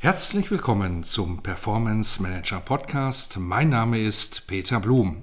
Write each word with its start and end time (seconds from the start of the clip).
Herzlich 0.00 0.48
willkommen 0.52 1.02
zum 1.02 1.42
Performance 1.42 2.22
Manager 2.22 2.60
Podcast. 2.60 3.36
Mein 3.40 3.70
Name 3.70 3.98
ist 3.98 4.46
Peter 4.46 4.78
Blum. 4.78 5.22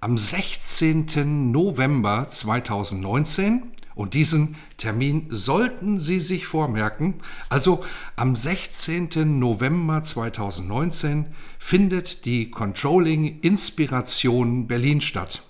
Am 0.00 0.18
16. 0.18 1.52
November 1.52 2.28
2019 2.28 3.70
und 3.94 4.14
diesen 4.14 4.56
Termin 4.78 5.28
sollten 5.30 6.00
Sie 6.00 6.18
sich 6.18 6.48
vormerken. 6.48 7.20
Also 7.50 7.84
am 8.16 8.34
16. 8.34 9.38
November 9.38 10.02
2019 10.02 11.26
findet 11.60 12.24
die 12.24 12.50
Controlling 12.50 13.38
Inspiration 13.42 14.66
Berlin 14.66 15.00
statt. 15.00 15.44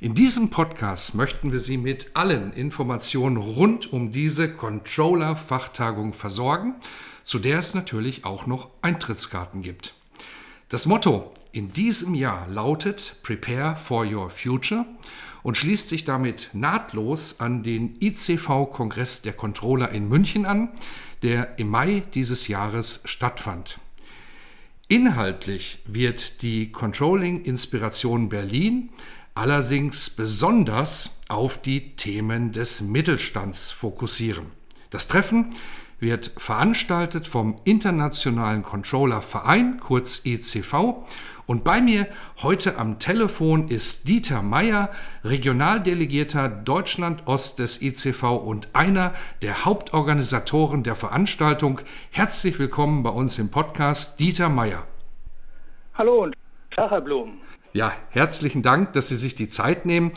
In 0.00 0.14
diesem 0.14 0.50
Podcast 0.50 1.16
möchten 1.16 1.50
wir 1.50 1.58
Sie 1.58 1.76
mit 1.76 2.12
allen 2.14 2.52
Informationen 2.52 3.36
rund 3.36 3.92
um 3.92 4.12
diese 4.12 4.54
Controller-Fachtagung 4.54 6.12
versorgen 6.12 6.76
zu 7.24 7.38
der 7.40 7.58
es 7.58 7.74
natürlich 7.74 8.24
auch 8.24 8.46
noch 8.46 8.70
Eintrittskarten 8.80 9.60
gibt. 9.60 9.94
Das 10.68 10.86
Motto 10.86 11.34
in 11.52 11.72
diesem 11.72 12.14
Jahr 12.14 12.46
lautet 12.48 13.16
Prepare 13.22 13.76
for 13.76 14.06
Your 14.06 14.30
Future 14.30 14.86
und 15.42 15.56
schließt 15.56 15.88
sich 15.88 16.04
damit 16.04 16.50
nahtlos 16.52 17.40
an 17.40 17.62
den 17.64 17.96
ICV-Kongress 18.00 19.22
der 19.22 19.32
Controller 19.34 19.90
in 19.90 20.08
München 20.08 20.46
an, 20.46 20.70
der 21.22 21.58
im 21.58 21.68
Mai 21.68 22.04
dieses 22.14 22.48
Jahres 22.48 23.02
stattfand. 23.04 23.78
Inhaltlich 24.90 25.80
wird 25.84 26.40
die 26.40 26.72
Controlling 26.72 27.42
Inspiration 27.42 28.30
Berlin 28.30 28.88
allerdings 29.38 30.10
besonders 30.10 31.22
auf 31.28 31.62
die 31.62 31.94
Themen 31.94 32.50
des 32.50 32.80
Mittelstands 32.80 33.70
fokussieren. 33.70 34.46
Das 34.90 35.06
Treffen 35.06 35.54
wird 36.00 36.32
veranstaltet 36.36 37.28
vom 37.28 37.60
Internationalen 37.62 38.62
Controller 38.62 39.22
Verein, 39.22 39.78
kurz 39.78 40.22
ECV. 40.24 41.06
Und 41.46 41.62
bei 41.62 41.80
mir 41.80 42.08
heute 42.42 42.78
am 42.78 42.98
Telefon 42.98 43.68
ist 43.68 44.08
Dieter 44.08 44.42
Meyer, 44.42 44.90
Regionaldelegierter 45.22 46.48
Deutschland 46.48 47.26
Ost 47.26 47.60
des 47.60 47.80
ECV 47.80 48.36
und 48.36 48.74
einer 48.74 49.14
der 49.42 49.64
Hauptorganisatoren 49.64 50.82
der 50.82 50.96
Veranstaltung. 50.96 51.80
Herzlich 52.10 52.58
willkommen 52.58 53.04
bei 53.04 53.10
uns 53.10 53.38
im 53.38 53.52
Podcast, 53.52 54.18
Dieter 54.18 54.48
Meyer. 54.48 54.84
Hallo 55.94 56.24
und 56.24 56.34
Herr 56.76 57.00
Blum. 57.00 57.38
Ja, 57.78 57.92
herzlichen 58.10 58.62
Dank, 58.62 58.94
dass 58.94 59.08
Sie 59.08 59.16
sich 59.16 59.36
die 59.36 59.48
Zeit 59.48 59.86
nehmen. 59.86 60.10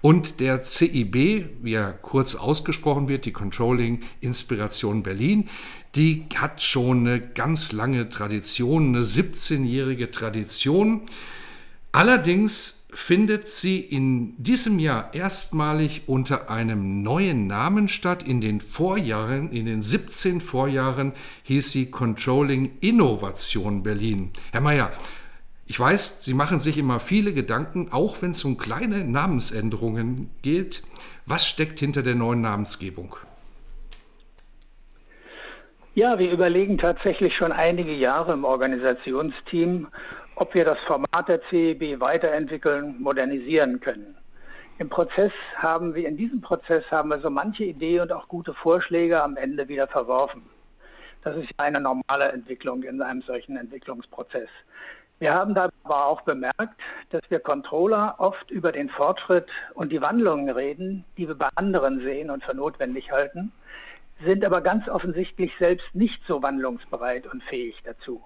Und 0.00 0.40
der 0.40 0.64
CIB, 0.64 1.14
wie 1.62 1.74
er 1.74 1.92
kurz 1.92 2.34
ausgesprochen 2.34 3.06
wird, 3.06 3.24
die 3.24 3.30
Controlling 3.30 4.00
Inspiration 4.20 5.04
Berlin, 5.04 5.48
die 5.94 6.26
hat 6.34 6.60
schon 6.60 7.06
eine 7.06 7.20
ganz 7.20 7.70
lange 7.70 8.08
Tradition, 8.08 8.88
eine 8.88 9.02
17-jährige 9.04 10.10
Tradition. 10.10 11.02
Allerdings 11.92 12.88
findet 12.92 13.48
sie 13.48 13.78
in 13.78 14.34
diesem 14.42 14.80
Jahr 14.80 15.14
erstmalig 15.14 16.02
unter 16.08 16.50
einem 16.50 17.04
neuen 17.04 17.46
Namen 17.46 17.86
statt. 17.86 18.24
In 18.24 18.40
den 18.40 18.60
Vorjahren, 18.60 19.52
in 19.52 19.66
den 19.66 19.82
17 19.82 20.40
Vorjahren 20.40 21.12
hieß 21.44 21.70
sie 21.70 21.92
Controlling 21.92 22.72
Innovation 22.80 23.84
Berlin. 23.84 24.32
Herr 24.50 24.62
Mayer, 24.62 24.90
ich 25.66 25.80
weiß, 25.80 26.24
Sie 26.24 26.34
machen 26.34 26.60
sich 26.60 26.76
immer 26.78 27.00
viele 27.00 27.32
Gedanken, 27.32 27.88
auch 27.90 28.20
wenn 28.20 28.30
es 28.30 28.44
um 28.44 28.58
kleine 28.58 29.04
Namensänderungen 29.04 30.30
geht. 30.42 30.82
Was 31.26 31.48
steckt 31.48 31.78
hinter 31.78 32.02
der 32.02 32.14
neuen 32.14 32.42
Namensgebung? 32.42 33.16
Ja, 35.94 36.18
wir 36.18 36.30
überlegen 36.30 36.76
tatsächlich 36.76 37.36
schon 37.36 37.52
einige 37.52 37.94
Jahre 37.94 38.32
im 38.32 38.44
Organisationsteam, 38.44 39.88
ob 40.36 40.52
wir 40.54 40.64
das 40.64 40.78
Format 40.86 41.28
der 41.28 41.40
CEB 41.44 42.00
weiterentwickeln, 42.00 43.00
modernisieren 43.00 43.80
können. 43.80 44.16
Im 44.78 44.88
Prozess 44.88 45.32
haben 45.56 45.94
wir, 45.94 46.08
in 46.08 46.16
diesem 46.16 46.40
Prozess 46.40 46.84
haben 46.90 47.10
wir 47.10 47.20
so 47.20 47.30
manche 47.30 47.64
Idee 47.64 48.00
und 48.00 48.12
auch 48.12 48.26
gute 48.26 48.52
Vorschläge 48.54 49.22
am 49.22 49.36
Ende 49.36 49.68
wieder 49.68 49.86
verworfen. 49.86 50.42
Das 51.22 51.36
ist 51.36 51.48
eine 51.56 51.80
normale 51.80 52.32
Entwicklung 52.32 52.82
in 52.82 53.00
einem 53.00 53.22
solchen 53.22 53.56
Entwicklungsprozess. 53.56 54.48
Wir 55.20 55.32
haben 55.32 55.54
da 55.54 55.70
aber 55.84 56.06
auch 56.06 56.22
bemerkt, 56.22 56.80
dass 57.10 57.22
wir 57.28 57.38
Controller 57.38 58.16
oft 58.18 58.50
über 58.50 58.72
den 58.72 58.88
Fortschritt 58.88 59.46
und 59.74 59.92
die 59.92 60.00
Wandlungen 60.00 60.50
reden, 60.50 61.04
die 61.16 61.28
wir 61.28 61.36
bei 61.36 61.48
anderen 61.54 62.00
sehen 62.00 62.30
und 62.30 62.44
für 62.44 62.54
notwendig 62.54 63.12
halten, 63.12 63.52
sind 64.24 64.44
aber 64.44 64.60
ganz 64.60 64.88
offensichtlich 64.88 65.52
selbst 65.58 65.86
nicht 65.94 66.20
so 66.26 66.42
wandlungsbereit 66.42 67.26
und 67.26 67.42
fähig 67.44 67.76
dazu. 67.84 68.22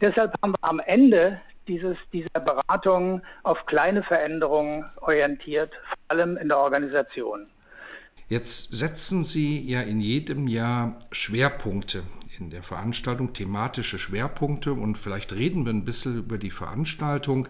Deshalb 0.00 0.32
haben 0.42 0.52
wir 0.52 0.68
am 0.68 0.80
Ende 0.80 1.40
dieses, 1.66 1.96
dieser 2.12 2.40
Beratung 2.40 3.22
auf 3.42 3.64
kleine 3.66 4.02
Veränderungen 4.02 4.84
orientiert, 5.00 5.72
vor 5.88 5.98
allem 6.08 6.36
in 6.36 6.48
der 6.48 6.58
Organisation. 6.58 7.46
Jetzt 8.28 8.76
setzen 8.76 9.22
Sie 9.22 9.60
ja 9.70 9.82
in 9.82 10.00
jedem 10.00 10.48
Jahr 10.48 10.98
Schwerpunkte 11.12 12.02
in 12.40 12.50
der 12.50 12.62
Veranstaltung 12.62 13.32
thematische 13.32 13.98
Schwerpunkte 13.98 14.72
und 14.72 14.96
vielleicht 14.96 15.32
reden 15.32 15.64
wir 15.64 15.72
ein 15.72 15.84
bisschen 15.84 16.18
über 16.18 16.38
die 16.38 16.50
Veranstaltung. 16.50 17.48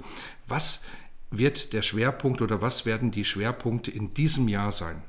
Was 0.48 0.86
wird 1.30 1.72
der 1.72 1.82
Schwerpunkt 1.82 2.42
oder 2.42 2.60
was 2.60 2.86
werden 2.86 3.10
die 3.10 3.24
Schwerpunkte 3.24 3.90
in 3.90 4.14
diesem 4.14 4.48
Jahr 4.48 4.72
sein? 4.72 5.02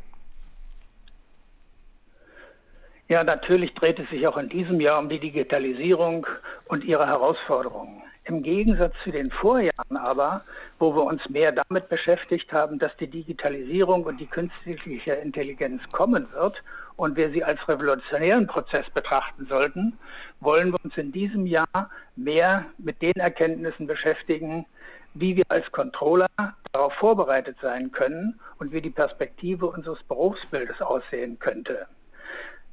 Ja, 3.07 3.23
natürlich 3.23 3.73
dreht 3.75 3.99
es 3.99 4.09
sich 4.09 4.25
auch 4.27 4.37
in 4.37 4.49
diesem 4.49 4.81
Jahr 4.81 4.97
um 4.99 5.09
die 5.09 5.19
Digitalisierung 5.19 6.25
und 6.65 6.83
ihre 6.83 7.05
Herausforderungen. 7.05 8.01
Im 8.27 8.41
Gegensatz 8.41 8.93
zu 9.03 9.11
den 9.11 9.29
Vorjahren 9.29 9.97
aber, 9.97 10.43
wo 10.79 10.95
wir 10.95 11.03
uns 11.03 11.21
mehr 11.29 11.51
damit 11.51 11.89
beschäftigt 11.89 12.51
haben, 12.51 12.79
dass 12.79 12.95
die 12.97 13.07
Digitalisierung 13.07 14.03
und 14.03 14.19
die 14.19 14.25
künstliche 14.25 15.13
Intelligenz 15.13 15.83
kommen 15.91 16.27
wird 16.33 16.61
und 16.95 17.15
wir 17.17 17.29
sie 17.29 17.43
als 17.43 17.59
revolutionären 17.67 18.47
Prozess 18.47 18.89
betrachten 18.95 19.45
sollten, 19.45 19.99
wollen 20.39 20.71
wir 20.71 20.83
uns 20.83 20.97
in 20.97 21.11
diesem 21.11 21.45
Jahr 21.45 21.91
mehr 22.15 22.65
mit 22.79 22.99
den 23.03 23.13
Erkenntnissen 23.13 23.85
beschäftigen, 23.85 24.65
wie 25.13 25.35
wir 25.35 25.45
als 25.49 25.71
Controller 25.71 26.27
darauf 26.71 26.93
vorbereitet 26.93 27.57
sein 27.61 27.91
können 27.91 28.39
und 28.57 28.71
wie 28.71 28.81
die 28.81 28.89
Perspektive 28.89 29.67
unseres 29.67 30.01
Berufsbildes 30.03 30.81
aussehen 30.81 31.37
könnte. 31.37 31.85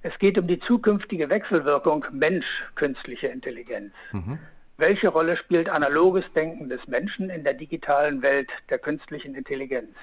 Es 0.00 0.18
geht 0.18 0.38
um 0.38 0.46
die 0.46 0.58
zukünftige 0.60 1.28
Wechselwirkung 1.28 2.06
Mensch-künstliche 2.10 3.28
Intelligenz. 3.28 3.92
Mhm. 4.12 4.38
Welche 4.82 5.10
Rolle 5.10 5.36
spielt 5.36 5.68
analoges 5.68 6.24
Denken 6.34 6.68
des 6.68 6.80
Menschen 6.88 7.30
in 7.30 7.44
der 7.44 7.54
digitalen 7.54 8.20
Welt 8.20 8.48
der 8.68 8.80
künstlichen 8.80 9.36
Intelligenz? 9.36 9.94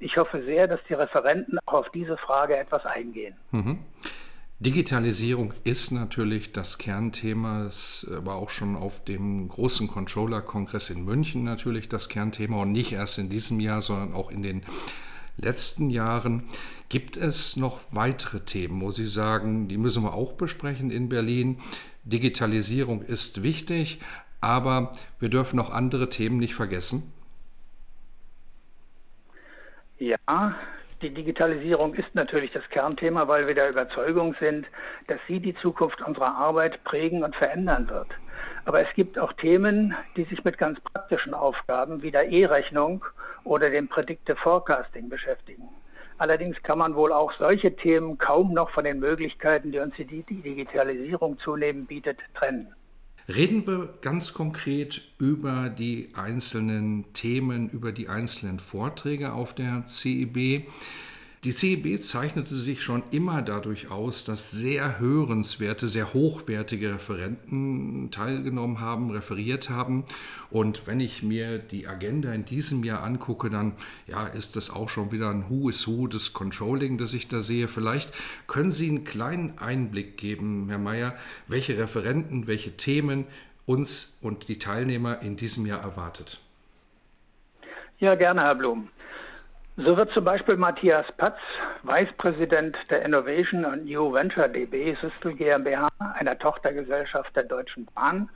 Ich 0.00 0.16
hoffe 0.16 0.42
sehr, 0.44 0.66
dass 0.66 0.80
die 0.88 0.94
Referenten 0.94 1.56
auch 1.66 1.74
auf 1.74 1.90
diese 1.94 2.16
Frage 2.16 2.56
etwas 2.56 2.84
eingehen. 2.84 3.36
Mhm. 3.52 3.78
Digitalisierung 4.58 5.54
ist 5.62 5.92
natürlich 5.92 6.52
das 6.52 6.78
Kernthema, 6.78 7.62
das 7.62 8.08
war 8.10 8.34
auch 8.34 8.50
schon 8.50 8.74
auf 8.74 9.04
dem 9.04 9.46
großen 9.46 9.86
Controller-Kongress 9.86 10.90
in 10.90 11.04
München 11.04 11.44
natürlich 11.44 11.88
das 11.88 12.08
Kernthema 12.08 12.62
und 12.62 12.72
nicht 12.72 12.90
erst 12.90 13.20
in 13.20 13.30
diesem 13.30 13.60
Jahr, 13.60 13.80
sondern 13.80 14.14
auch 14.14 14.32
in 14.32 14.42
den 14.42 14.64
letzten 15.36 15.90
Jahren. 15.90 16.42
Gibt 16.88 17.16
es 17.16 17.56
noch 17.56 17.78
weitere 17.92 18.40
Themen, 18.40 18.80
wo 18.80 18.90
Sie 18.90 19.06
sagen, 19.06 19.68
die 19.68 19.78
müssen 19.78 20.02
wir 20.02 20.14
auch 20.14 20.32
besprechen 20.32 20.90
in 20.90 21.08
Berlin? 21.08 21.58
Digitalisierung 22.08 23.02
ist 23.02 23.42
wichtig, 23.42 24.00
aber 24.40 24.92
wir 25.20 25.28
dürfen 25.28 25.56
noch 25.56 25.70
andere 25.70 26.08
Themen 26.08 26.38
nicht 26.38 26.54
vergessen. 26.54 27.12
Ja, 29.98 30.54
die 31.02 31.10
Digitalisierung 31.10 31.94
ist 31.94 32.14
natürlich 32.14 32.52
das 32.52 32.68
Kernthema, 32.70 33.28
weil 33.28 33.46
wir 33.46 33.54
der 33.54 33.68
Überzeugung 33.68 34.34
sind, 34.40 34.66
dass 35.06 35.18
sie 35.28 35.40
die 35.40 35.54
Zukunft 35.62 36.00
unserer 36.02 36.34
Arbeit 36.36 36.82
prägen 36.84 37.24
und 37.24 37.36
verändern 37.36 37.88
wird. 37.88 38.08
Aber 38.64 38.80
es 38.80 38.94
gibt 38.94 39.18
auch 39.18 39.32
Themen, 39.34 39.94
die 40.16 40.24
sich 40.24 40.44
mit 40.44 40.58
ganz 40.58 40.80
praktischen 40.80 41.34
Aufgaben 41.34 42.02
wie 42.02 42.10
der 42.10 42.28
E-Rechnung 42.28 43.04
oder 43.44 43.70
dem 43.70 43.88
Predictive 43.88 44.36
Forecasting 44.36 45.08
beschäftigen. 45.08 45.68
Allerdings 46.18 46.60
kann 46.64 46.78
man 46.78 46.94
wohl 46.96 47.12
auch 47.12 47.32
solche 47.38 47.74
Themen 47.74 48.18
kaum 48.18 48.52
noch 48.52 48.70
von 48.70 48.84
den 48.84 48.98
Möglichkeiten, 48.98 49.70
die 49.70 49.78
uns 49.78 49.94
die 49.96 50.04
Digitalisierung 50.04 51.38
zunehmend 51.38 51.88
bietet, 51.88 52.18
trennen. 52.34 52.74
Reden 53.28 53.66
wir 53.66 53.90
ganz 54.00 54.32
konkret 54.32 55.02
über 55.18 55.68
die 55.68 56.12
einzelnen 56.14 57.12
Themen, 57.12 57.68
über 57.68 57.92
die 57.92 58.08
einzelnen 58.08 58.58
Vorträge 58.58 59.32
auf 59.32 59.54
der 59.54 59.84
CEB. 59.86 60.66
Die 61.48 61.54
CEB 61.54 61.98
zeichnete 62.02 62.54
sich 62.54 62.82
schon 62.82 63.02
immer 63.10 63.40
dadurch 63.40 63.90
aus, 63.90 64.26
dass 64.26 64.50
sehr 64.50 64.98
hörenswerte, 64.98 65.88
sehr 65.88 66.12
hochwertige 66.12 66.92
Referenten 66.92 68.10
teilgenommen 68.10 68.80
haben, 68.80 69.10
referiert 69.10 69.70
haben. 69.70 70.04
Und 70.50 70.86
wenn 70.86 71.00
ich 71.00 71.22
mir 71.22 71.58
die 71.58 71.88
Agenda 71.88 72.34
in 72.34 72.44
diesem 72.44 72.84
Jahr 72.84 73.02
angucke, 73.02 73.48
dann 73.48 73.72
ja, 74.06 74.26
ist 74.26 74.56
das 74.56 74.68
auch 74.68 74.90
schon 74.90 75.10
wieder 75.10 75.30
ein 75.30 75.48
Who 75.48 75.70
is 75.70 75.88
Who 75.88 76.06
des 76.06 76.34
Controlling, 76.34 76.98
das 76.98 77.14
ich 77.14 77.28
da 77.28 77.40
sehe. 77.40 77.66
Vielleicht 77.66 78.12
können 78.46 78.70
Sie 78.70 78.90
einen 78.90 79.04
kleinen 79.06 79.56
Einblick 79.56 80.18
geben, 80.18 80.66
Herr 80.68 80.76
Mayer, 80.76 81.16
welche 81.46 81.78
Referenten, 81.78 82.46
welche 82.46 82.76
Themen 82.76 83.24
uns 83.64 84.18
und 84.20 84.48
die 84.48 84.58
Teilnehmer 84.58 85.22
in 85.22 85.36
diesem 85.36 85.64
Jahr 85.64 85.80
erwartet. 85.80 86.40
Ja, 88.00 88.16
gerne, 88.16 88.42
Herr 88.42 88.54
Blum. 88.54 88.90
So 89.80 89.96
wird 89.96 90.10
zum 90.10 90.24
Beispiel 90.24 90.56
Matthias 90.56 91.06
Patz, 91.18 91.38
Vicepräsident 91.84 92.76
der 92.90 93.04
Innovation 93.04 93.64
und 93.64 93.84
New 93.84 94.12
Venture 94.12 94.48
DB 94.48 94.96
Systel 95.00 95.34
GmbH, 95.34 95.88
einer 96.14 96.36
Tochtergesellschaft 96.36 97.36
der 97.36 97.44
Deutschen 97.44 97.86
Bahn, 97.94 98.28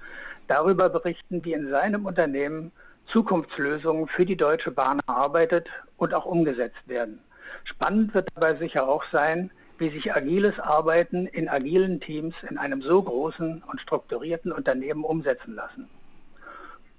darüber 0.46 0.88
berichten, 0.88 1.44
wie 1.44 1.52
in 1.52 1.68
seinem 1.68 2.06
Unternehmen 2.06 2.70
Zukunftslösungen 3.06 4.06
für 4.06 4.24
die 4.24 4.36
Deutsche 4.36 4.70
Bahn 4.70 5.00
erarbeitet 5.08 5.68
und 5.96 6.14
auch 6.14 6.26
umgesetzt 6.26 6.86
werden. 6.86 7.18
Spannend 7.64 8.14
wird 8.14 8.28
dabei 8.36 8.54
sicher 8.54 8.88
auch 8.88 9.02
sein, 9.10 9.50
wie 9.78 9.90
sich 9.90 10.14
agiles 10.14 10.60
Arbeiten 10.60 11.26
in 11.26 11.48
agilen 11.48 12.00
Teams 12.00 12.36
in 12.48 12.56
einem 12.56 12.82
so 12.82 13.02
großen 13.02 13.64
und 13.66 13.80
strukturierten 13.80 14.52
Unternehmen 14.52 15.02
umsetzen 15.02 15.56
lassen. 15.56 15.90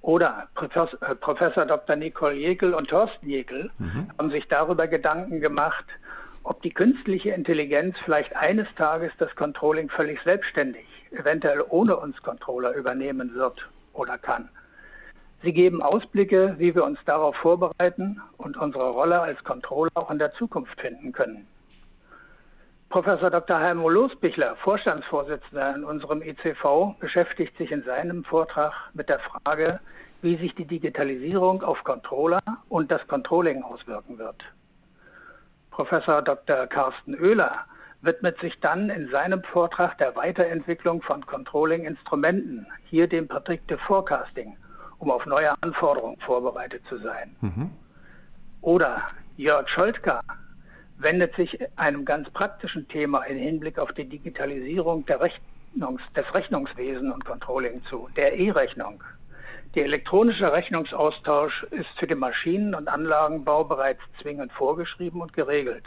Oder 0.03 0.49
Professor, 0.53 0.99
Professor 1.15 1.65
Dr. 1.65 1.95
Nicole 1.95 2.35
Jekel 2.35 2.73
und 2.73 2.89
Thorsten 2.89 3.29
Jekel 3.29 3.71
mhm. 3.79 4.09
haben 4.17 4.31
sich 4.31 4.45
darüber 4.49 4.85
Gedanken 4.87 5.39
gemacht, 5.39 5.85
ob 6.43 6.61
die 6.61 6.71
künstliche 6.71 7.29
Intelligenz 7.29 7.95
vielleicht 8.03 8.35
eines 8.35 8.67
Tages 8.75 9.13
das 9.17 9.33
Controlling 9.37 9.89
völlig 9.89 10.21
selbstständig, 10.23 10.85
eventuell 11.11 11.63
ohne 11.69 11.95
uns 11.95 12.21
Controller 12.21 12.75
übernehmen 12.75 13.33
wird 13.33 13.65
oder 13.93 14.17
kann. 14.17 14.49
Sie 15.41 15.53
geben 15.53 15.81
Ausblicke, 15.81 16.55
wie 16.57 16.75
wir 16.75 16.83
uns 16.83 16.99
darauf 17.05 17.37
vorbereiten 17.37 18.21
und 18.35 18.57
unsere 18.57 18.89
Rolle 18.89 19.21
als 19.21 19.41
Controller 19.45 19.91
auch 19.95 20.11
in 20.11 20.19
der 20.19 20.33
Zukunft 20.33 20.81
finden 20.81 21.13
können. 21.13 21.47
Professor 22.93 23.31
Dr. 23.31 23.59
Heimo 23.59 23.89
Losbichler, 23.89 24.55
Vorstandsvorsitzender 24.57 25.73
in 25.73 25.83
unserem 25.83 26.21
ECV, 26.21 26.93
beschäftigt 26.99 27.57
sich 27.57 27.71
in 27.71 27.81
seinem 27.81 28.23
Vortrag 28.23 28.71
mit 28.93 29.09
der 29.09 29.17
Frage, 29.17 29.79
wie 30.21 30.37
sich 30.37 30.53
die 30.53 30.65
Digitalisierung 30.65 31.63
auf 31.63 31.83
Controller 31.83 32.39
und 32.69 32.91
das 32.91 33.01
Controlling 33.07 33.63
auswirken 33.63 34.19
wird. 34.19 34.43
Professor 35.71 36.21
Dr. 36.21 36.67
Carsten 36.67 37.15
Oehler 37.15 37.65
widmet 38.03 38.39
sich 38.41 38.59
dann 38.59 38.91
in 38.91 39.09
seinem 39.09 39.41
Vortrag 39.41 39.97
der 39.97 40.15
Weiterentwicklung 40.15 41.01
von 41.01 41.25
Controlling-Instrumenten, 41.25 42.67
hier 42.83 43.07
dem 43.07 43.27
Predictive 43.27 43.79
Forecasting, 43.87 44.55
um 44.99 45.09
auf 45.09 45.25
neue 45.25 45.51
Anforderungen 45.63 46.19
vorbereitet 46.19 46.83
zu 46.89 46.99
sein. 46.99 47.35
Mhm. 47.41 47.71
Oder 48.61 49.01
Jörg 49.35 49.67
Scholtka 49.69 50.21
wendet 50.97 51.35
sich 51.35 51.57
einem 51.75 52.05
ganz 52.05 52.29
praktischen 52.29 52.87
Thema 52.87 53.23
im 53.23 53.37
Hinblick 53.37 53.79
auf 53.79 53.91
die 53.93 54.05
Digitalisierung 54.07 55.05
Rechnungs-, 55.05 56.13
des 56.15 56.33
Rechnungswesen 56.33 57.11
und 57.11 57.25
Controlling 57.25 57.83
zu, 57.85 58.09
der 58.15 58.37
E-Rechnung. 58.37 59.03
Der 59.75 59.85
elektronische 59.85 60.51
Rechnungsaustausch 60.51 61.63
ist 61.71 61.89
für 61.97 62.05
den 62.05 62.19
Maschinen- 62.19 62.75
und 62.75 62.87
Anlagenbau 62.87 63.63
bereits 63.63 64.01
zwingend 64.21 64.51
vorgeschrieben 64.53 65.19
und 65.21 65.33
geregelt. 65.33 65.85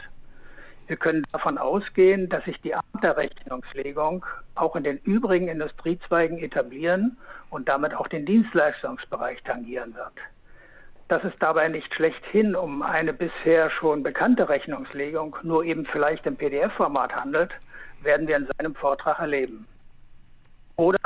Wir 0.87 0.97
können 0.97 1.25
davon 1.31 1.57
ausgehen, 1.57 2.29
dass 2.29 2.43
sich 2.45 2.59
die 2.61 2.75
Art 2.75 2.85
der 3.01 3.17
Rechnungslegung 3.17 4.25
auch 4.55 4.75
in 4.75 4.83
den 4.83 4.97
übrigen 4.99 5.47
Industriezweigen 5.47 6.37
etablieren 6.39 7.17
und 7.49 7.67
damit 7.67 7.93
auch 7.93 8.07
den 8.07 8.25
Dienstleistungsbereich 8.25 9.41
tangieren 9.43 9.95
wird. 9.95 10.13
Dass 11.07 11.23
es 11.23 11.33
dabei 11.39 11.69
nicht 11.69 11.93
schlechthin 11.93 12.55
um 12.55 12.81
eine 12.81 13.13
bisher 13.13 13.69
schon 13.69 14.03
bekannte 14.03 14.49
Rechnungslegung 14.49 15.37
nur 15.41 15.63
eben 15.63 15.85
vielleicht 15.85 16.25
im 16.25 16.35
PDF-Format 16.35 17.15
handelt, 17.15 17.51
werden 18.01 18.27
wir 18.27 18.35
in 18.35 18.47
seinem 18.57 18.75
Vortrag 18.75 19.19
erleben. 19.19 19.65
Oder 20.75 20.99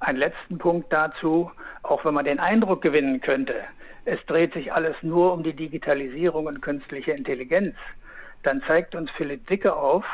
ein 0.00 0.16
letzten 0.16 0.58
Punkt 0.58 0.92
dazu, 0.92 1.50
auch 1.82 2.04
wenn 2.04 2.14
man 2.14 2.26
den 2.26 2.38
Eindruck 2.38 2.82
gewinnen 2.82 3.20
könnte, 3.20 3.54
es 4.04 4.24
dreht 4.26 4.52
sich 4.52 4.72
alles 4.72 4.94
nur 5.02 5.32
um 5.32 5.42
die 5.42 5.54
Digitalisierung 5.54 6.46
und 6.46 6.60
künstliche 6.60 7.12
Intelligenz, 7.12 7.74
dann 8.42 8.62
zeigt 8.66 8.94
uns 8.94 9.10
Philipp 9.12 9.46
Dicke 9.48 9.74
auf, 9.74 10.06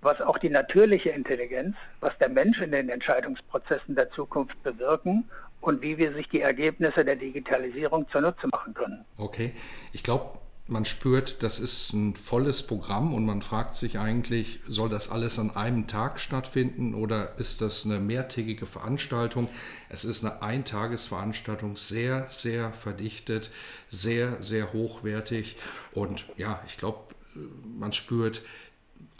was 0.00 0.20
auch 0.20 0.38
die 0.38 0.48
natürliche 0.48 1.10
Intelligenz, 1.10 1.76
was 2.00 2.16
der 2.18 2.28
Mensch 2.28 2.60
in 2.60 2.70
den 2.70 2.88
Entscheidungsprozessen 2.88 3.94
der 3.94 4.10
Zukunft 4.10 4.62
bewirken 4.62 5.28
und 5.64 5.82
wie 5.82 5.98
wir 5.98 6.12
sich 6.14 6.28
die 6.28 6.40
Ergebnisse 6.40 7.04
der 7.04 7.16
Digitalisierung 7.16 8.06
zunutze 8.10 8.46
machen 8.48 8.74
können. 8.74 9.04
Okay, 9.16 9.52
ich 9.92 10.02
glaube, 10.02 10.38
man 10.66 10.86
spürt, 10.86 11.42
das 11.42 11.60
ist 11.60 11.92
ein 11.92 12.14
volles 12.14 12.66
Programm 12.66 13.12
und 13.12 13.26
man 13.26 13.42
fragt 13.42 13.76
sich 13.76 13.98
eigentlich, 13.98 14.60
soll 14.66 14.88
das 14.88 15.10
alles 15.10 15.38
an 15.38 15.54
einem 15.56 15.86
Tag 15.86 16.18
stattfinden 16.18 16.94
oder 16.94 17.38
ist 17.38 17.60
das 17.60 17.84
eine 17.84 17.98
mehrtägige 17.98 18.64
Veranstaltung? 18.64 19.48
Es 19.90 20.06
ist 20.06 20.24
eine 20.24 20.42
Eintagesveranstaltung, 20.42 21.76
sehr, 21.76 22.26
sehr 22.30 22.72
verdichtet, 22.72 23.50
sehr, 23.88 24.42
sehr 24.42 24.72
hochwertig 24.72 25.56
und 25.92 26.24
ja, 26.36 26.62
ich 26.66 26.78
glaube, 26.78 27.14
man 27.78 27.92
spürt, 27.92 28.42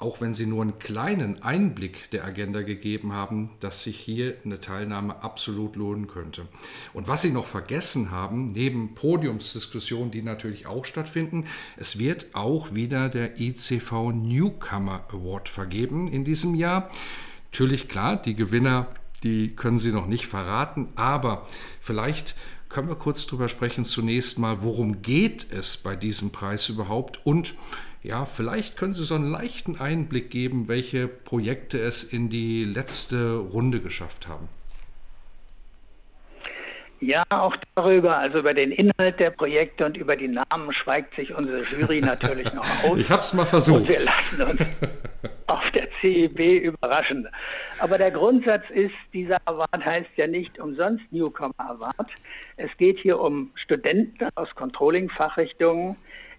auch 0.05 0.21
wenn 0.21 0.35
Sie 0.35 0.45
nur 0.45 0.61
einen 0.61 0.79
kleinen 0.79 1.43
Einblick 1.43 2.11
der 2.11 2.27
Agenda 2.27 2.61
gegeben 2.61 3.15
haben, 3.15 3.51
dass 3.61 3.83
sich 3.83 3.99
hier 3.99 4.37
eine 4.45 4.61
Teilnahme 4.61 5.23
absolut 5.23 5.77
lohnen 5.77 6.09
könnte. 6.09 6.47
Und 6.93 7.09
was 7.09 7.23
Sie 7.23 7.31
noch 7.31 7.47
vergessen 7.47 8.11
haben, 8.11 8.49
neben 8.49 8.95
Podiumsdiskussionen, 8.95 10.11
die 10.11 10.21
natürlich 10.21 10.67
auch 10.67 10.85
stattfinden, 10.85 11.47
es 11.79 11.99
wird 11.99 12.35
auch 12.35 12.75
wieder 12.75 13.09
der 13.09 13.41
ICV 13.41 14.13
Newcomer 14.13 15.05
Award 15.11 15.49
vergeben 15.49 16.09
in 16.09 16.23
diesem 16.23 16.55
Jahr. 16.55 16.91
Natürlich 17.51 17.89
klar, 17.89 18.21
die 18.21 18.35
Gewinner, 18.35 18.89
die 19.23 19.57
können 19.57 19.79
Sie 19.79 19.91
noch 19.91 20.07
nicht 20.07 20.27
verraten, 20.27 20.89
aber 20.97 21.47
vielleicht 21.81 22.37
können 22.69 22.89
wir 22.89 22.97
kurz 22.97 23.27
darüber 23.27 23.49
sprechen 23.49 23.85
zunächst 23.85 24.39
mal, 24.39 24.61
worum 24.61 25.01
geht 25.01 25.51
es 25.51 25.79
bei 25.79 25.97
diesem 25.97 26.31
Preis 26.31 26.69
überhaupt 26.69 27.25
und 27.25 27.55
ja, 28.05 28.27
vielleicht 28.27 28.77
können 28.77 28.93
Sie 28.93 29.03
so 29.03 29.15
einen 29.15 29.31
leichten 29.31 29.81
Einblick 29.81 30.31
geben, 30.31 30.69
welche 30.69 31.09
Projekte 31.09 31.79
es 31.79 32.03
in 32.03 32.29
die 32.29 32.65
letzte 32.65 33.37
Runde 33.37 33.81
geschafft 33.81 34.29
haben. 34.29 34.47
Ja, 37.01 37.25
auch 37.31 37.57
darüber, 37.75 38.19
also 38.19 38.39
über 38.39 38.53
den 38.53 38.73
Inhalt 38.73 39.19
der 39.21 39.31
Projekte 39.31 39.87
und 39.87 39.97
über 39.97 40.17
die 40.17 40.29
Namen 40.29 40.73
schweigt 40.73 41.15
sich 41.17 41.35
unsere 41.35 41.63
Jury 41.63 42.01
natürlich 42.01 42.53
noch 42.53 42.65
aus. 42.85 42.99
Ich 42.99 43.11
habe 43.11 43.21
es 43.21 43.33
mal 43.33 43.47
versucht. 43.47 43.81
Und 43.81 43.89
wir 43.89 44.01
lassen 44.01 44.43
uns 44.43 44.71
auf 45.47 45.71
der 45.73 45.89
CEB 46.01 46.63
überraschen. 46.63 47.27
Aber 47.79 47.97
der 47.97 48.11
Grundsatz 48.11 48.69
ist, 48.71 48.95
dieser 49.15 49.39
Award 49.47 49.85
heißt 49.85 50.11
ja 50.17 50.27
nicht 50.27 50.59
umsonst 50.59 51.05
Newcomer 51.11 51.55
Award. 51.59 52.11
Es 52.59 52.71
geht 52.77 52.99
hier 52.99 53.19
um 53.19 53.51
Studenten 53.55 54.29
aus 54.35 54.55
Controlling-Fachrichtungen, 54.55 55.97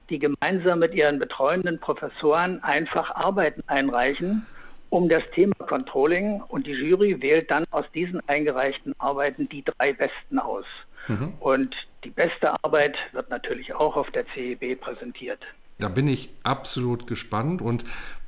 die 0.10 0.20
gemeinsam 0.20 0.80
mit 0.80 0.94
ihren 0.94 1.20
betreuenden 1.20 1.80
Professoren 1.80 2.64
einfach 2.64 3.16
Arbeiten 3.16 3.64
einreichen, 3.68 4.46
um 4.90 5.10
das 5.10 5.24
Thema 5.34 5.56
Controlling 5.56 6.42
und 6.42 6.68
die 6.68 6.74
Jury 6.74 7.22
wählt 7.22 7.50
dann 7.52 7.66
aus 7.72 7.86
diesen 7.94 8.28
eingereichten 8.30 8.94
Arbeiten 9.00 9.50
die 9.50 9.64
drei 9.64 9.94
besten 9.94 10.40
aus. 10.40 10.66
Mhm. 11.08 11.34
Und 11.40 11.76
die 12.04 12.10
beste 12.10 12.52
Arbeit 12.64 12.96
wird 13.12 13.30
natürlich 13.30 13.74
auch 13.74 13.96
auf 13.96 14.10
der 14.12 14.26
CEB 14.34 14.80
präsentiert. 14.80 15.40
Da 15.80 15.90
bin 15.90 16.08
ich 16.08 16.30
absolut 16.44 17.06
gespannt 17.08 17.62
und 17.62 17.84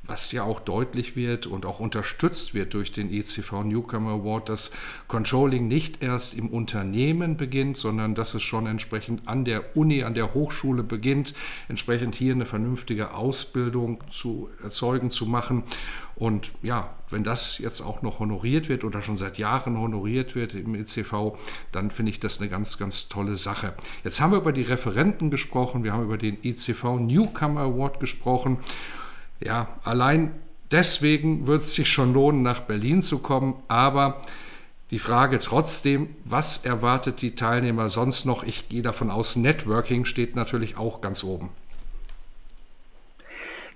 was 0.08 0.32
ja 0.32 0.42
auch 0.42 0.58
deutlich 0.58 1.14
wird 1.14 1.46
und 1.46 1.66
auch 1.66 1.80
unterstützt 1.80 2.54
wird 2.54 2.72
durch 2.74 2.90
den 2.92 3.12
ECV 3.12 3.62
Newcomer 3.62 4.12
Award, 4.12 4.48
dass 4.48 4.72
Controlling 5.06 5.68
nicht 5.68 6.02
erst 6.02 6.36
im 6.36 6.48
Unternehmen 6.48 7.36
beginnt, 7.36 7.76
sondern 7.76 8.14
dass 8.14 8.32
es 8.32 8.42
schon 8.42 8.66
entsprechend 8.66 9.28
an 9.28 9.44
der 9.44 9.76
Uni, 9.76 10.02
an 10.02 10.14
der 10.14 10.32
Hochschule 10.32 10.82
beginnt, 10.82 11.34
entsprechend 11.68 12.14
hier 12.14 12.32
eine 12.32 12.46
vernünftige 12.46 13.12
Ausbildung 13.12 14.02
zu 14.10 14.48
erzeugen, 14.62 15.10
zu 15.10 15.26
machen. 15.26 15.62
Und 16.16 16.52
ja, 16.62 16.94
wenn 17.10 17.22
das 17.22 17.58
jetzt 17.58 17.82
auch 17.82 18.02
noch 18.02 18.18
honoriert 18.18 18.68
wird 18.68 18.84
oder 18.84 19.02
schon 19.02 19.16
seit 19.16 19.38
Jahren 19.38 19.78
honoriert 19.78 20.34
wird 20.34 20.54
im 20.54 20.74
ECV, 20.74 21.36
dann 21.70 21.90
finde 21.90 22.10
ich 22.10 22.18
das 22.18 22.40
eine 22.40 22.48
ganz, 22.48 22.78
ganz 22.78 23.08
tolle 23.08 23.36
Sache. 23.36 23.74
Jetzt 24.04 24.20
haben 24.20 24.32
wir 24.32 24.38
über 24.38 24.52
die 24.52 24.62
Referenten 24.62 25.30
gesprochen, 25.30 25.84
wir 25.84 25.92
haben 25.92 26.04
über 26.04 26.18
den 26.18 26.42
ECV 26.42 26.98
Newcomer 26.98 27.60
Award 27.60 28.00
gesprochen. 28.00 28.58
Ja, 29.40 29.68
allein 29.84 30.34
deswegen 30.72 31.46
wird 31.46 31.60
es 31.60 31.74
sich 31.74 31.90
schon 31.90 32.12
lohnen, 32.12 32.42
nach 32.42 32.60
Berlin 32.60 33.02
zu 33.02 33.22
kommen, 33.22 33.62
aber 33.68 34.20
die 34.90 34.98
Frage 34.98 35.38
trotzdem, 35.38 36.16
was 36.24 36.64
erwartet 36.64 37.20
die 37.20 37.34
Teilnehmer 37.34 37.88
sonst 37.88 38.24
noch? 38.24 38.42
Ich 38.42 38.68
gehe 38.68 38.82
davon 38.82 39.10
aus, 39.10 39.36
Networking 39.36 40.06
steht 40.06 40.34
natürlich 40.34 40.76
auch 40.76 41.00
ganz 41.00 41.22
oben. 41.24 41.50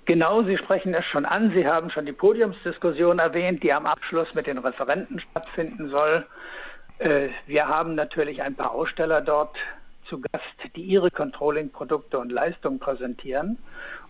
Genau, 0.04 0.42
Sie 0.42 0.58
sprechen 0.58 0.94
es 0.94 1.04
schon 1.06 1.24
an. 1.24 1.52
Sie 1.54 1.66
haben 1.66 1.90
schon 1.90 2.06
die 2.06 2.12
Podiumsdiskussion 2.12 3.20
erwähnt, 3.20 3.62
die 3.62 3.72
am 3.72 3.86
Abschluss 3.86 4.26
mit 4.34 4.48
den 4.48 4.58
Referenten 4.58 5.20
stattfinden 5.20 5.90
soll. 5.90 6.26
Äh, 6.98 7.28
wir 7.46 7.68
haben 7.68 7.94
natürlich 7.94 8.42
ein 8.42 8.56
paar 8.56 8.72
Aussteller 8.72 9.20
dort 9.20 9.56
zu 10.08 10.20
Gast, 10.20 10.74
die 10.74 10.82
ihre 10.82 11.10
Controlling-Produkte 11.10 12.18
und 12.18 12.32
Leistungen 12.32 12.80
präsentieren 12.80 13.58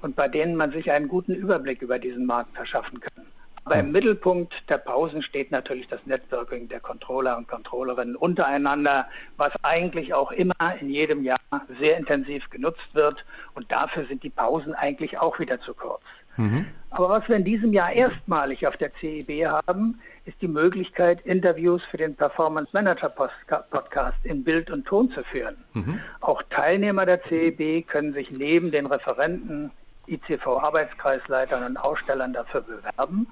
und 0.03 0.17
bei 0.17 0.29
denen 0.29 0.57
man 0.57 0.73
sich 0.73 0.91
einen 0.91 1.09
guten 1.09 1.35
Überblick 1.35 1.83
über 1.83 1.99
diesen 1.99 2.27
Markt 2.27 2.55
verschaffen 2.55 3.01
kann. 3.01 3.27
Aber 3.65 3.77
im. 3.77 3.93
Mittelpunkt 3.93 4.53
der 4.69 4.79
Pausen 4.79 5.23
steht 5.23 5.53
natürlich 5.53 5.87
das 5.87 6.05
Networking 6.05 6.69
der 6.69 6.81
Controller 6.81 7.37
und 7.37 7.47
Controllerinnen 7.47 8.17
untereinander, 8.17 9.07
was 9.37 9.53
eigentlich 9.63 10.15
auch 10.15 10.33
immer 10.33 10.55
in 10.81 10.91
jedem 10.91 11.23
Jahr 11.23 11.39
sehr 11.79 11.97
intensiv 11.97 12.49
genutzt 12.51 12.93
wird. 12.93 13.25
Und 13.55 13.71
dafür 13.71 14.05
sind 14.07 14.25
die 14.25 14.31
Pausen 14.31 14.75
eigentlich 14.75 15.19
auch 15.19 15.39
wieder 15.39 15.61
zu 15.61 15.75
kurz. 15.75 16.03
Mhm. 16.37 16.67
Aber 16.91 17.09
was 17.09 17.29
wir 17.29 17.37
in 17.37 17.45
diesem 17.45 17.73
Jahr 17.73 17.93
erstmalig 17.93 18.67
auf 18.67 18.77
der 18.77 18.93
CEB 18.95 19.47
haben, 19.47 20.01
ist 20.25 20.41
die 20.41 20.49
Möglichkeit, 20.49 21.21
Interviews 21.23 21.83
für 21.91 21.97
den 21.97 22.17
Performance 22.17 22.71
Manager 22.73 23.09
Podcast 23.09 24.25
in 24.25 24.43
Bild 24.43 24.71
und 24.71 24.87
Ton 24.87 25.11
zu 25.11 25.23
führen. 25.25 25.57
Mhm. 25.75 26.01
Auch 26.21 26.43
Teilnehmer 26.51 27.07
der 27.07 27.23
CEB 27.25 27.87
können 27.87 28.13
sich 28.13 28.31
neben 28.31 28.71
den 28.71 28.87
Referenten, 28.87 29.71
ICV-Arbeitskreisleitern 30.07 31.65
und 31.65 31.77
Ausstellern 31.77 32.33
dafür 32.33 32.63
bewerben. 32.63 33.27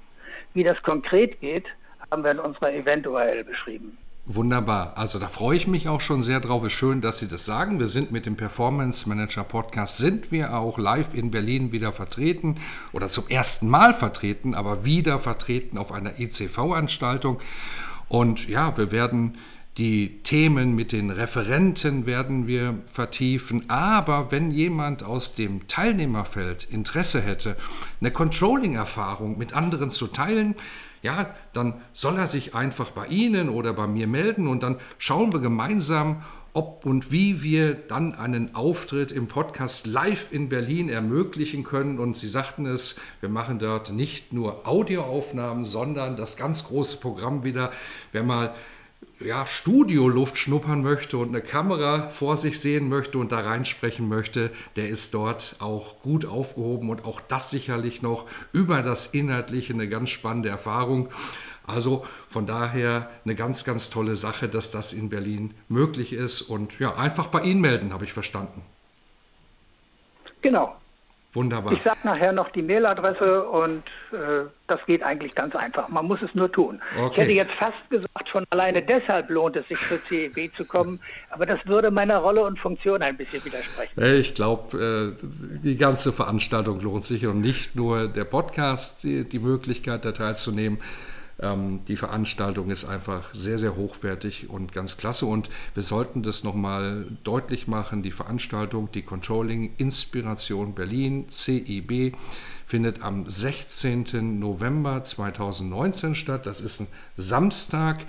Wie 0.54 0.64
das 0.64 0.82
konkret 0.82 1.40
geht, 1.40 1.66
haben 2.10 2.24
wir 2.24 2.32
in 2.32 2.38
unserer 2.38 2.72
Event-URL 2.72 3.44
beschrieben. 3.44 3.96
Wunderbar. 4.26 4.96
Also 4.96 5.18
da 5.18 5.28
freue 5.28 5.56
ich 5.56 5.66
mich 5.66 5.88
auch 5.88 6.00
schon 6.00 6.22
sehr 6.22 6.40
drauf. 6.40 6.64
Ist 6.64 6.74
schön, 6.74 7.00
dass 7.00 7.18
Sie 7.18 7.28
das 7.28 7.46
sagen. 7.46 7.80
Wir 7.80 7.88
sind 7.88 8.12
mit 8.12 8.26
dem 8.26 8.36
Performance 8.36 9.08
Manager 9.08 9.42
Podcast, 9.42 9.98
sind 9.98 10.30
wir 10.30 10.56
auch 10.56 10.78
live 10.78 11.14
in 11.14 11.30
Berlin 11.30 11.72
wieder 11.72 11.90
vertreten 11.90 12.60
oder 12.92 13.08
zum 13.08 13.28
ersten 13.28 13.68
Mal 13.68 13.92
vertreten, 13.92 14.54
aber 14.54 14.84
wieder 14.84 15.18
vertreten 15.18 15.78
auf 15.78 15.90
einer 15.90 16.20
ECV-Anstaltung. 16.20 17.40
Und 18.08 18.46
ja, 18.48 18.76
wir 18.76 18.92
werden 18.92 19.36
die 19.80 20.22
Themen 20.22 20.74
mit 20.74 20.92
den 20.92 21.08
Referenten 21.08 22.04
werden 22.04 22.46
wir 22.46 22.80
vertiefen. 22.84 23.64
Aber 23.70 24.30
wenn 24.30 24.50
jemand 24.50 25.02
aus 25.02 25.34
dem 25.34 25.68
Teilnehmerfeld 25.68 26.64
Interesse 26.64 27.22
hätte, 27.22 27.56
eine 27.98 28.10
Controlling-Erfahrung 28.10 29.38
mit 29.38 29.54
anderen 29.54 29.90
zu 29.90 30.06
teilen, 30.08 30.54
ja, 31.00 31.34
dann 31.54 31.80
soll 31.94 32.18
er 32.18 32.28
sich 32.28 32.54
einfach 32.54 32.90
bei 32.90 33.06
Ihnen 33.06 33.48
oder 33.48 33.72
bei 33.72 33.86
mir 33.86 34.06
melden 34.06 34.48
und 34.48 34.62
dann 34.62 34.76
schauen 34.98 35.32
wir 35.32 35.40
gemeinsam, 35.40 36.22
ob 36.52 36.84
und 36.84 37.10
wie 37.10 37.42
wir 37.42 37.72
dann 37.72 38.14
einen 38.14 38.54
Auftritt 38.54 39.12
im 39.12 39.28
Podcast 39.28 39.86
live 39.86 40.30
in 40.30 40.50
Berlin 40.50 40.90
ermöglichen 40.90 41.64
können. 41.64 41.98
Und 41.98 42.18
Sie 42.18 42.28
sagten 42.28 42.66
es, 42.66 42.96
wir 43.20 43.30
machen 43.30 43.58
dort 43.58 43.92
nicht 43.92 44.34
nur 44.34 44.68
Audioaufnahmen, 44.68 45.64
sondern 45.64 46.16
das 46.16 46.36
ganz 46.36 46.64
große 46.64 46.98
Programm 46.98 47.44
wieder, 47.44 47.70
wer 48.12 48.24
mal 48.24 48.54
ja, 49.20 49.46
Studioluft 49.46 50.38
schnuppern 50.38 50.82
möchte 50.82 51.18
und 51.18 51.28
eine 51.28 51.42
Kamera 51.42 52.08
vor 52.08 52.36
sich 52.36 52.58
sehen 52.58 52.88
möchte 52.88 53.18
und 53.18 53.32
da 53.32 53.40
reinsprechen 53.40 54.08
möchte, 54.08 54.50
der 54.76 54.88
ist 54.88 55.14
dort 55.14 55.56
auch 55.60 56.00
gut 56.00 56.24
aufgehoben 56.24 56.88
und 56.88 57.04
auch 57.04 57.20
das 57.20 57.50
sicherlich 57.50 58.02
noch 58.02 58.26
über 58.52 58.82
das 58.82 59.08
Inhaltliche 59.08 59.74
eine 59.74 59.88
ganz 59.88 60.10
spannende 60.10 60.48
Erfahrung. 60.48 61.10
Also 61.66 62.04
von 62.28 62.46
daher 62.46 63.10
eine 63.24 63.34
ganz, 63.34 63.64
ganz 63.64 63.90
tolle 63.90 64.16
Sache, 64.16 64.48
dass 64.48 64.70
das 64.70 64.92
in 64.92 65.10
Berlin 65.10 65.54
möglich 65.68 66.12
ist 66.12 66.42
und 66.42 66.78
ja, 66.80 66.96
einfach 66.96 67.26
bei 67.26 67.42
Ihnen 67.42 67.60
melden, 67.60 67.92
habe 67.92 68.04
ich 68.04 68.12
verstanden. 68.12 68.62
Genau, 70.40 70.74
Wunderbar. 71.32 71.72
Ich 71.72 71.82
sage 71.84 71.98
nachher 72.02 72.32
noch 72.32 72.50
die 72.50 72.62
Mailadresse 72.62 73.44
und 73.44 73.84
äh, 74.12 74.48
das 74.66 74.80
geht 74.86 75.02
eigentlich 75.04 75.32
ganz 75.36 75.54
einfach. 75.54 75.88
Man 75.88 76.06
muss 76.06 76.20
es 76.22 76.34
nur 76.34 76.50
tun. 76.50 76.82
Okay. 76.98 77.10
Ich 77.12 77.18
hätte 77.18 77.32
jetzt 77.32 77.52
fast 77.52 77.88
gesagt, 77.88 78.28
schon 78.28 78.44
alleine 78.50 78.82
deshalb 78.82 79.30
lohnt 79.30 79.54
es 79.54 79.66
sich 79.68 79.78
zur 79.78 79.98
CEB 79.98 80.52
zu 80.56 80.64
kommen, 80.64 80.98
aber 81.30 81.46
das 81.46 81.64
würde 81.66 81.92
meiner 81.92 82.18
Rolle 82.18 82.44
und 82.44 82.58
Funktion 82.58 83.00
ein 83.02 83.16
bisschen 83.16 83.44
widersprechen. 83.44 84.02
Ich 84.16 84.34
glaube, 84.34 85.14
äh, 85.16 85.60
die 85.62 85.76
ganze 85.76 86.12
Veranstaltung 86.12 86.80
lohnt 86.80 87.04
sich 87.04 87.24
und 87.28 87.40
nicht 87.40 87.76
nur 87.76 88.08
der 88.08 88.24
Podcast, 88.24 89.04
die, 89.04 89.28
die 89.28 89.38
Möglichkeit, 89.38 90.04
da 90.04 90.10
teilzunehmen. 90.10 90.78
Ähm, 91.42 91.80
die 91.86 91.96
Veranstaltung 91.96 92.70
ist 92.70 92.84
einfach 92.84 93.32
sehr, 93.32 93.58
sehr 93.58 93.76
hochwertig 93.76 94.50
und 94.50 94.72
ganz 94.72 94.96
klasse. 94.96 95.26
Und 95.26 95.48
wir 95.74 95.82
sollten 95.82 96.22
das 96.22 96.44
nochmal 96.44 97.06
deutlich 97.24 97.66
machen. 97.66 98.02
Die 98.02 98.10
Veranstaltung, 98.10 98.90
die 98.92 99.02
Controlling 99.02 99.72
Inspiration 99.78 100.74
Berlin, 100.74 101.26
CIB, 101.28 102.14
findet 102.66 103.02
am 103.02 103.28
16. 103.28 104.38
November 104.38 105.02
2019 105.02 106.14
statt. 106.14 106.46
Das 106.46 106.60
ist 106.60 106.80
ein 106.80 106.88
Samstag. 107.16 108.04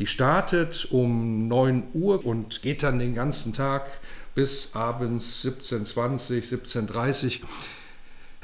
Die 0.00 0.06
startet 0.08 0.88
um 0.90 1.46
9 1.46 1.84
Uhr 1.94 2.26
und 2.26 2.62
geht 2.62 2.82
dann 2.82 2.98
den 2.98 3.14
ganzen 3.14 3.52
Tag 3.52 3.86
bis 4.34 4.74
abends 4.74 5.44
17.20, 5.44 6.42
17.30 6.42 7.40
Uhr. 7.40 7.48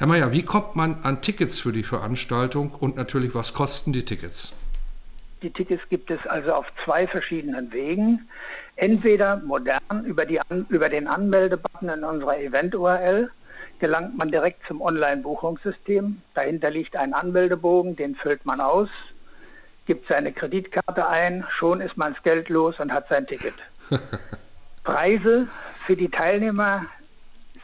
Herr 0.01 0.07
Mayer, 0.07 0.33
wie 0.33 0.41
kommt 0.41 0.75
man 0.75 0.97
an 1.03 1.21
Tickets 1.21 1.59
für 1.59 1.71
die 1.71 1.83
Veranstaltung 1.83 2.71
und 2.71 2.95
natürlich, 2.95 3.35
was 3.35 3.53
kosten 3.53 3.93
die 3.93 4.03
Tickets? 4.03 4.59
Die 5.43 5.51
Tickets 5.51 5.83
gibt 5.89 6.09
es 6.09 6.25
also 6.25 6.53
auf 6.53 6.65
zwei 6.83 7.05
verschiedenen 7.05 7.71
Wegen. 7.71 8.27
Entweder 8.77 9.37
modern 9.45 10.03
über, 10.05 10.25
die, 10.25 10.39
über 10.69 10.89
den 10.89 11.07
Anmeldebutton 11.07 11.87
in 11.89 12.03
unserer 12.03 12.39
Event-URL 12.39 13.29
gelangt 13.77 14.17
man 14.17 14.31
direkt 14.31 14.65
zum 14.67 14.81
Online-Buchungssystem. 14.81 16.19
Dahinter 16.33 16.71
liegt 16.71 16.95
ein 16.95 17.13
Anmeldebogen, 17.13 17.95
den 17.95 18.15
füllt 18.15 18.43
man 18.43 18.59
aus, 18.59 18.89
gibt 19.85 20.07
seine 20.07 20.33
Kreditkarte 20.33 21.07
ein, 21.07 21.45
schon 21.59 21.79
ist 21.79 21.95
man 21.95 22.15
das 22.15 22.23
Geld 22.23 22.49
los 22.49 22.79
und 22.79 22.91
hat 22.91 23.07
sein 23.09 23.27
Ticket. 23.27 23.53
Preise 24.83 25.47
für 25.85 25.95
die 25.95 26.09
Teilnehmer 26.09 26.87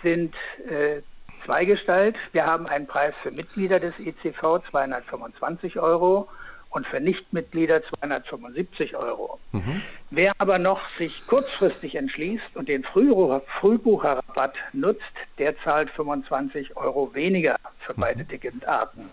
sind 0.03 0.35
äh, 0.69 1.01
Zweigestalt. 1.47 2.17
Wir 2.33 2.45
haben 2.45 2.67
einen 2.67 2.87
Preis 2.87 3.13
für 3.23 3.31
Mitglieder 3.31 3.79
des 3.79 3.93
ECV 3.99 4.59
225 4.69 5.79
Euro 5.79 6.27
und 6.71 6.85
für 6.85 6.99
Nichtmitglieder 6.99 7.81
275 7.83 8.97
Euro. 8.97 9.39
Mhm. 9.53 9.81
Wer 10.11 10.33
aber 10.39 10.59
noch 10.59 10.89
sich 10.89 11.25
kurzfristig 11.25 11.95
entschließt 11.95 12.55
und 12.55 12.67
den 12.67 12.83
Frühbucherrabatt 12.83 14.55
nutzt, 14.73 15.01
der 15.37 15.57
zahlt 15.59 15.89
25 15.91 16.75
Euro 16.75 17.13
weniger 17.13 17.55
für 17.79 17.93
mhm. 17.93 18.01
beide 18.01 18.25
Ticketarten. 18.25 19.09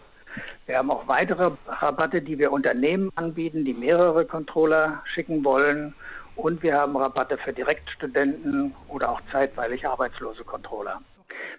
Wir 0.67 0.79
haben 0.79 0.91
auch 0.91 1.07
weitere 1.07 1.53
Rabatte, 1.69 2.21
die 2.21 2.41
wir 2.41 2.51
Unternehmen 2.51 3.13
anbieten, 3.15 3.65
die 3.65 3.75
mehrere 3.75 4.25
Controller 4.25 5.03
schicken 5.05 5.45
wollen. 5.45 5.95
Und 6.35 6.65
wir 6.65 6.75
haben 6.75 6.97
Rabatte 6.97 7.39
für 7.39 7.53
Direktstudenten 7.53 8.75
oder 8.89 9.11
auch 9.11 9.21
zeitweilig 9.31 9.87
arbeitslose 9.87 10.43
Controller 10.43 11.01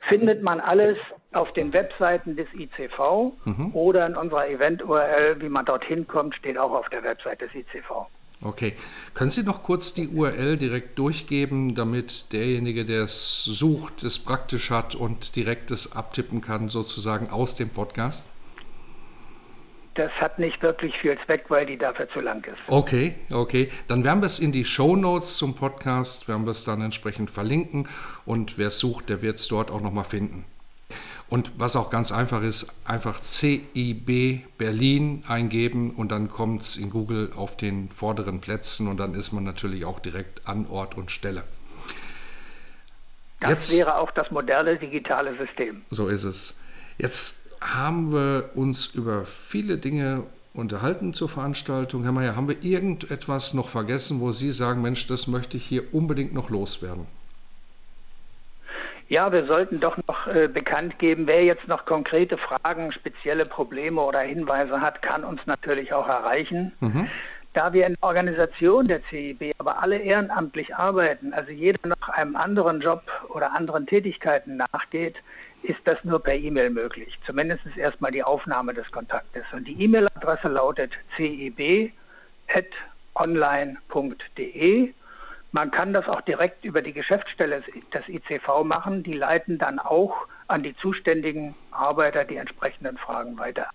findet 0.03 0.43
man 0.43 0.59
alles 0.59 0.97
auf 1.33 1.51
den 1.53 1.73
Webseiten 1.73 2.35
des 2.35 2.47
ICV 2.53 3.33
mhm. 3.45 3.71
oder 3.73 4.05
in 4.05 4.15
unserer 4.15 4.47
Event-URL. 4.47 5.41
Wie 5.41 5.49
man 5.49 5.65
dorthin 5.65 6.07
kommt, 6.07 6.35
steht 6.35 6.57
auch 6.57 6.71
auf 6.71 6.89
der 6.89 7.03
Website 7.03 7.41
des 7.41 7.53
ICV. 7.53 8.07
Okay. 8.41 8.73
Können 9.13 9.29
Sie 9.29 9.43
noch 9.43 9.63
kurz 9.63 9.93
die 9.93 10.07
URL 10.09 10.57
direkt 10.57 10.99
durchgeben, 10.99 11.73
damit 11.73 12.31
derjenige, 12.33 12.85
der 12.85 13.03
es 13.03 13.43
sucht, 13.43 14.03
es 14.03 14.19
praktisch 14.19 14.71
hat 14.71 14.93
und 14.95 15.35
direkt 15.35 15.71
es 15.71 15.95
abtippen 15.95 16.41
kann, 16.41 16.69
sozusagen 16.69 17.29
aus 17.29 17.55
dem 17.55 17.69
Podcast? 17.69 18.29
Das 19.95 20.11
hat 20.13 20.39
nicht 20.39 20.61
wirklich 20.61 20.93
viel 20.97 21.17
Zweck, 21.25 21.45
weil 21.49 21.65
die 21.65 21.77
dafür 21.77 22.07
zu 22.09 22.19
lang 22.19 22.43
ist. 22.45 22.61
Okay, 22.67 23.15
okay. 23.31 23.71
Dann 23.87 24.03
werden 24.03 24.21
wir 24.21 24.27
es 24.27 24.39
in 24.39 24.51
die 24.51 24.65
Show 24.65 24.95
Notes 24.95 25.37
zum 25.37 25.55
Podcast, 25.55 26.27
werden 26.27 26.45
wir 26.45 26.51
es 26.51 26.65
dann 26.65 26.81
entsprechend 26.81 27.31
verlinken 27.31 27.87
und 28.25 28.57
wer 28.57 28.67
es 28.67 28.79
sucht, 28.79 29.09
der 29.09 29.21
wird 29.21 29.37
es 29.37 29.47
dort 29.47 29.71
auch 29.71 29.81
nochmal 29.81 30.03
finden. 30.03 30.45
Und 31.27 31.51
was 31.57 31.75
auch 31.75 31.89
ganz 31.89 32.11
einfach 32.11 32.43
ist, 32.43 32.81
einfach 32.85 33.19
CIB 33.19 34.43
Berlin 34.57 35.23
eingeben 35.27 35.91
und 35.91 36.11
dann 36.11 36.29
kommt 36.29 36.61
es 36.61 36.77
in 36.77 36.91
Google 36.91 37.31
auf 37.35 37.57
den 37.57 37.89
vorderen 37.89 38.41
Plätzen 38.41 38.87
und 38.87 38.97
dann 38.97 39.15
ist 39.15 39.31
man 39.31 39.43
natürlich 39.43 39.85
auch 39.85 39.99
direkt 39.99 40.47
an 40.47 40.67
Ort 40.67 40.95
und 40.95 41.09
Stelle. 41.09 41.43
Das 43.39 43.49
Jetzt, 43.49 43.77
wäre 43.77 43.97
auch 43.97 44.11
das 44.11 44.29
moderne 44.29 44.77
digitale 44.77 45.35
System. 45.37 45.81
So 45.89 46.07
ist 46.07 46.23
es. 46.23 46.63
Jetzt 46.97 47.44
haben 47.61 48.11
wir 48.11 48.51
uns 48.55 48.87
über 48.87 49.25
viele 49.25 49.77
Dinge 49.77 50.23
unterhalten 50.53 51.13
zur 51.13 51.29
Veranstaltung. 51.29 52.03
Herr 52.03 52.11
Mayer, 52.11 52.35
haben 52.35 52.47
wir 52.47 52.63
irgendetwas 52.63 53.53
noch 53.53 53.69
vergessen, 53.69 54.21
wo 54.21 54.31
Sie 54.31 54.51
sagen, 54.51 54.81
Mensch, 54.81 55.07
das 55.07 55.27
möchte 55.27 55.57
ich 55.57 55.65
hier 55.65 55.93
unbedingt 55.93 56.33
noch 56.33 56.49
loswerden? 56.49 57.07
Ja, 59.07 59.31
wir 59.31 59.45
sollten 59.45 59.79
doch 59.79 59.97
noch 60.07 60.27
äh, 60.27 60.47
bekannt 60.47 60.97
geben, 60.97 61.27
wer 61.27 61.43
jetzt 61.43 61.67
noch 61.67 61.85
konkrete 61.85 62.37
Fragen, 62.37 62.91
spezielle 62.91 63.45
Probleme 63.45 64.01
oder 64.01 64.21
Hinweise 64.21 64.81
hat, 64.81 65.03
kann 65.03 65.23
uns 65.23 65.45
natürlich 65.45 65.93
auch 65.93 66.07
erreichen. 66.07 66.71
Mhm. 66.79 67.07
Da 67.53 67.71
wir 67.71 67.85
in 67.85 67.93
der 67.93 68.03
Organisation 68.03 68.87
der 68.87 69.01
CIB 69.09 69.53
aber 69.59 69.81
alle 69.81 69.97
ehrenamtlich 69.99 70.75
arbeiten, 70.75 71.33
also 71.33 71.51
jeder 71.51 71.87
noch 71.87 72.09
einem 72.09 72.35
anderen 72.35 72.81
Job 72.81 73.03
oder 73.35 73.51
anderen 73.51 73.85
Tätigkeiten 73.85 74.57
nachgeht, 74.57 75.17
ist 75.61 75.81
das 75.83 76.01
nur 76.03 76.23
per 76.23 76.35
E-Mail 76.35 76.69
möglich. 76.69 77.19
Zumindest 77.25 77.65
erstmal 77.75 78.11
die 78.11 78.23
Aufnahme 78.23 78.73
des 78.73 78.89
Kontaktes. 78.91 79.43
Und 79.51 79.67
die 79.67 79.83
E-Mail-Adresse 79.83 80.47
lautet 80.47 80.93
cib.online.de. 81.17 81.93
Man 85.51 85.71
kann 85.71 85.93
das 85.93 86.07
auch 86.07 86.21
direkt 86.21 86.63
über 86.65 86.81
die 86.81 86.93
Geschäftsstelle 86.93 87.61
des 87.93 88.07
ICV 88.07 88.63
machen. 88.63 89.03
Die 89.03 89.13
leiten 89.13 89.57
dann 89.57 89.79
auch 89.79 90.27
an 90.47 90.63
die 90.63 90.75
zuständigen 90.77 91.55
Arbeiter 91.71 92.23
die 92.23 92.37
entsprechenden 92.37 92.97
Fragen 92.97 93.37
weiter. 93.37 93.67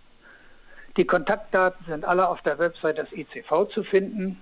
Die 0.97 1.07
Kontaktdaten 1.07 1.85
sind 1.87 2.05
alle 2.05 2.29
auf 2.29 2.43
der 2.43 2.59
Website 2.59 2.99
des 2.99 3.13
ICV 3.13 3.67
zu 3.73 3.85
finden. 3.85 4.41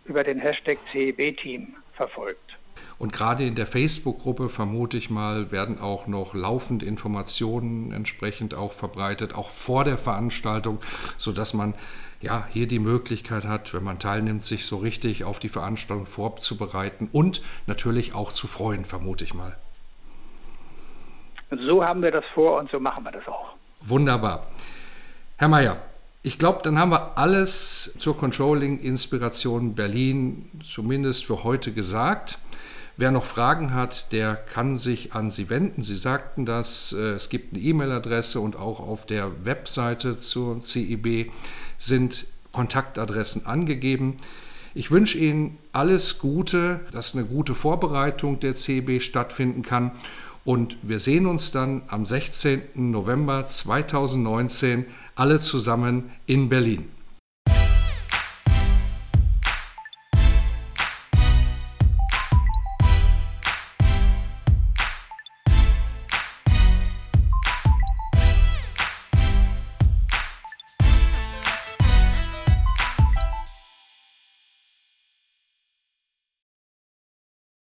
über 0.06 0.24
den 0.24 0.40
Hashtag 0.40 0.78
CIB-Team 0.92 1.74
verfolgt. 1.94 2.56
Und 2.98 3.12
gerade 3.12 3.46
in 3.46 3.56
der 3.56 3.68
Facebook-Gruppe, 3.68 4.50
vermute 4.50 4.98
ich 4.98 5.10
mal, 5.10 5.52
werden 5.52 5.80
auch 5.80 6.08
noch 6.08 6.34
laufend 6.34 6.84
Informationen 6.84 7.92
entsprechend 7.92 8.54
auch 8.54 8.74
verbreitet, 8.74 9.36
auch 9.36 9.50
vor 9.50 9.84
der 9.84 9.98
Veranstaltung, 9.98 10.80
sodass 11.18 11.54
man 11.54 11.74
ja 12.22 12.48
hier 12.52 12.68
die 12.68 12.80
Möglichkeit 12.80 13.46
hat, 13.46 13.74
wenn 13.74 13.84
man 13.84 14.00
teilnimmt, 14.00 14.44
sich 14.44 14.66
so 14.66 14.78
richtig 14.78 15.24
auf 15.24 15.40
die 15.40 15.50
Veranstaltung 15.50 16.06
vorzubereiten 16.06 17.10
und 17.12 17.42
natürlich 17.68 18.14
auch 18.14 18.32
zu 18.32 18.48
freuen, 18.48 18.86
vermute 18.86 19.24
ich 19.24 19.34
mal. 19.34 19.56
So 21.68 21.84
haben 21.84 22.02
wir 22.02 22.12
das 22.12 22.26
vor 22.34 22.60
und 22.60 22.70
so 22.72 22.80
machen 22.80 23.04
wir 23.04 23.12
das 23.12 23.28
auch. 23.28 23.54
Wunderbar. 23.82 24.48
Herr 25.38 25.48
Mayer, 25.48 25.78
ich 26.24 26.40
glaube, 26.40 26.62
dann 26.64 26.80
haben 26.80 26.92
wir 26.92 27.18
alles 27.18 27.96
zur 28.00 28.18
Controlling-Inspiration 28.18 29.76
Berlin 29.76 30.50
zumindest 30.64 31.26
für 31.26 31.44
heute 31.44 31.72
gesagt. 31.72 32.40
Wer 32.98 33.12
noch 33.12 33.26
Fragen 33.26 33.74
hat, 33.74 34.14
der 34.14 34.36
kann 34.36 34.78
sich 34.78 35.14
an 35.14 35.30
Sie 35.30 35.50
wenden. 35.50 35.82
Sie 35.82 35.96
sagten 35.96 36.46
das, 36.46 36.94
äh, 36.94 37.12
es 37.12 37.30
gibt 37.30 37.54
eine 37.54 37.62
E-Mail-Adresse 37.62 38.40
und 38.40 38.56
auch 38.56 38.80
auf 38.80 39.06
der 39.06 39.46
Webseite 39.46 40.18
zur 40.18 40.62
CIB 40.62 41.32
sind 41.78 42.26
Kontaktadressen 42.54 43.46
angegeben. 43.46 44.16
Ich 44.74 44.92
wünsche 44.92 45.18
Ihnen 45.18 45.58
alles 45.74 46.20
Gute, 46.20 46.80
dass 46.92 47.16
eine 47.16 47.26
gute 47.26 47.54
Vorbereitung 47.54 48.40
der 48.40 48.56
CIB 48.56 49.02
stattfinden 49.02 49.62
kann 49.62 49.92
und 50.46 50.78
wir 50.82 51.00
sehen 51.00 51.26
uns 51.26 51.52
dann 51.52 51.82
am 51.88 52.06
16. 52.06 52.62
November 52.92 53.46
2019 53.46 54.86
alle 55.16 55.40
zusammen 55.40 56.12
in 56.28 56.48
Berlin. 56.48 56.95